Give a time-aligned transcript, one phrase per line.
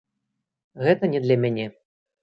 [0.87, 1.71] Гэта не для мяне.